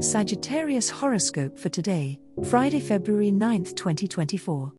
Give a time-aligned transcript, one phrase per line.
[0.00, 4.70] Sagittarius horoscope for today, Friday, February 9th, 2024.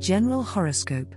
[0.00, 1.14] General horoscope.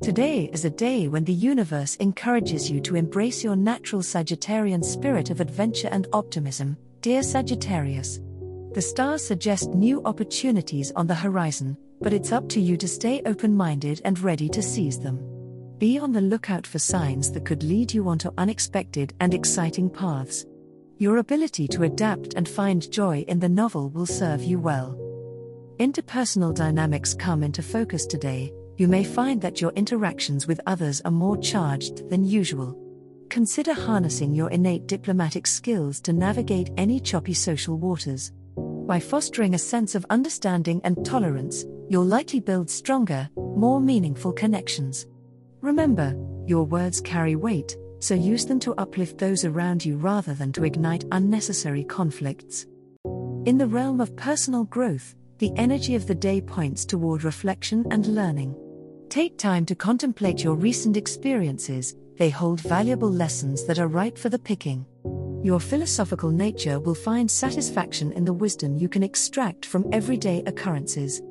[0.00, 5.28] Today is a day when the universe encourages you to embrace your natural Sagittarian spirit
[5.28, 8.18] of adventure and optimism, dear Sagittarius.
[8.72, 13.20] The stars suggest new opportunities on the horizon, but it's up to you to stay
[13.26, 15.31] open minded and ready to seize them.
[15.82, 20.46] Be on the lookout for signs that could lead you onto unexpected and exciting paths.
[20.98, 24.96] Your ability to adapt and find joy in the novel will serve you well.
[25.80, 28.52] Interpersonal dynamics come into focus today.
[28.76, 32.78] You may find that your interactions with others are more charged than usual.
[33.28, 38.30] Consider harnessing your innate diplomatic skills to navigate any choppy social waters.
[38.54, 45.06] By fostering a sense of understanding and tolerance, you'll likely build stronger, more meaningful connections.
[45.62, 50.52] Remember, your words carry weight, so use them to uplift those around you rather than
[50.54, 52.66] to ignite unnecessary conflicts.
[53.46, 58.08] In the realm of personal growth, the energy of the day points toward reflection and
[58.08, 58.56] learning.
[59.08, 64.30] Take time to contemplate your recent experiences, they hold valuable lessons that are ripe for
[64.30, 64.84] the picking.
[65.44, 71.22] Your philosophical nature will find satisfaction in the wisdom you can extract from everyday occurrences.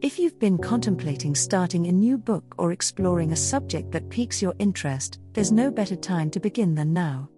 [0.00, 4.54] If you've been contemplating starting a new book or exploring a subject that piques your
[4.60, 7.28] interest, there's no better time to begin than now.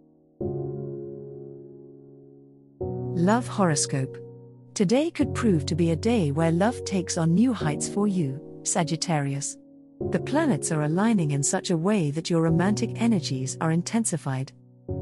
[2.79, 4.19] Love Horoscope
[4.75, 8.39] Today could prove to be a day where love takes on new heights for you,
[8.63, 9.57] Sagittarius.
[10.11, 14.53] The planets are aligning in such a way that your romantic energies are intensified.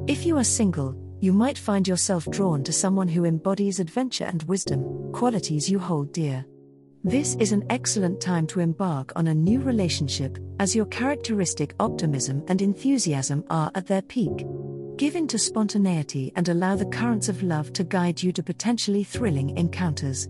[0.07, 4.45] If you are single, you might find yourself drawn to someone who embodies adventure and
[4.45, 6.47] wisdom, qualities you hold dear.
[7.05, 12.45] This is an excellent time to embark on a new relationship, as your characteristic optimism
[12.49, 14.45] and enthusiasm are at their peak.
[14.97, 19.05] Give in to spontaneity and allow the currents of love to guide you to potentially
[19.05, 20.29] thrilling encounters.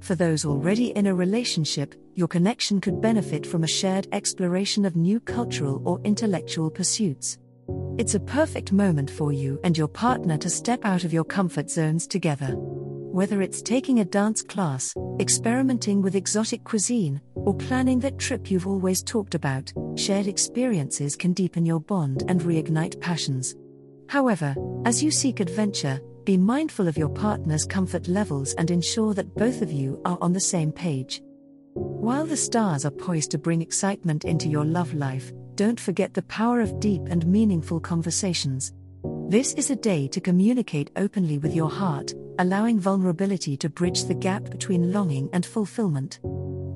[0.00, 4.96] For those already in a relationship, your connection could benefit from a shared exploration of
[4.96, 7.36] new cultural or intellectual pursuits.
[7.98, 11.70] It's a perfect moment for you and your partner to step out of your comfort
[11.70, 12.56] zones together.
[13.12, 18.66] Whether it's taking a dance class, experimenting with exotic cuisine, or planning that trip you've
[18.66, 23.54] always talked about, shared experiences can deepen your bond and reignite passions.
[24.08, 24.54] However,
[24.86, 29.60] as you seek adventure, be mindful of your partner's comfort levels and ensure that both
[29.60, 31.20] of you are on the same page.
[31.74, 36.22] While the stars are poised to bring excitement into your love life, don't forget the
[36.22, 38.72] power of deep and meaningful conversations.
[39.32, 44.12] This is a day to communicate openly with your heart, allowing vulnerability to bridge the
[44.12, 46.20] gap between longing and fulfillment.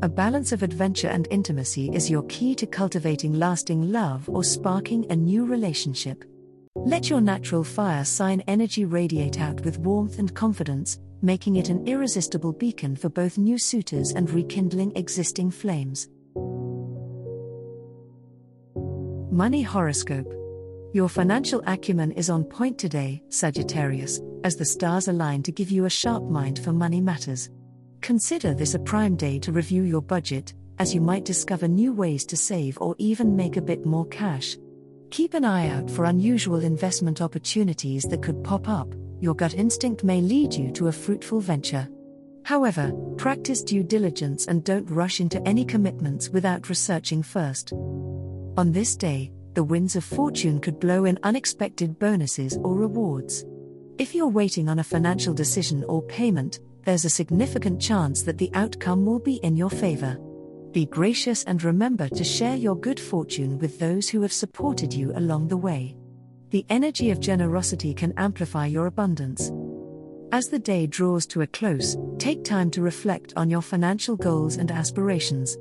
[0.01, 5.05] A balance of adventure and intimacy is your key to cultivating lasting love or sparking
[5.11, 6.25] a new relationship.
[6.75, 11.87] Let your natural fire sign energy radiate out with warmth and confidence, making it an
[11.87, 16.09] irresistible beacon for both new suitors and rekindling existing flames.
[19.31, 20.33] Money Horoscope
[20.93, 25.85] Your financial acumen is on point today, Sagittarius, as the stars align to give you
[25.85, 27.51] a sharp mind for money matters.
[28.01, 32.25] Consider this a prime day to review your budget, as you might discover new ways
[32.27, 34.57] to save or even make a bit more cash.
[35.11, 40.05] Keep an eye out for unusual investment opportunities that could pop up, your gut instinct
[40.05, 41.89] may lead you to a fruitful venture.
[42.45, 47.73] However, practice due diligence and don't rush into any commitments without researching first.
[47.73, 53.47] On this day, the winds of fortune could blow in unexpected bonuses or rewards.
[53.97, 58.51] If you're waiting on a financial decision or payment, there's a significant chance that the
[58.53, 60.19] outcome will be in your favor.
[60.73, 65.11] Be gracious and remember to share your good fortune with those who have supported you
[65.17, 65.97] along the way.
[66.51, 69.51] The energy of generosity can amplify your abundance.
[70.33, 74.59] As the day draws to a close, take time to reflect on your financial goals
[74.59, 75.57] and aspirations.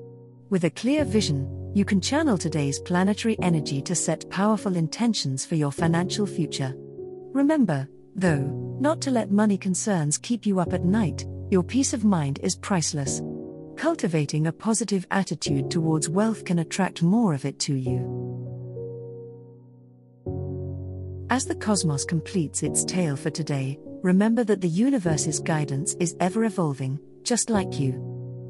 [0.49, 5.55] With a clear vision, you can channel today's planetary energy to set powerful intentions for
[5.55, 6.73] your financial future.
[7.33, 7.85] Remember,
[8.15, 12.39] though, not to let money concerns keep you up at night, your peace of mind
[12.41, 13.21] is priceless.
[13.75, 17.99] Cultivating a positive attitude towards wealth can attract more of it to you.
[21.29, 26.45] As the cosmos completes its tale for today, remember that the universe's guidance is ever
[26.45, 28.14] evolving, just like you.